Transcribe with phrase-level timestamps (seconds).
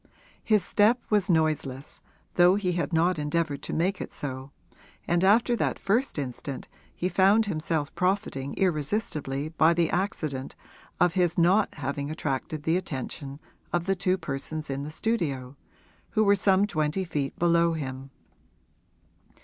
[0.43, 2.01] His step was noiseless,
[2.33, 4.49] though he had not endeavoured to make it so,
[5.07, 10.55] and after that first instant he found himself profiting irresistibly by the accident
[10.99, 13.39] of his not having attracted the attention
[13.71, 15.55] of the two persons in the studio,
[16.09, 18.09] who were some twenty feet below him.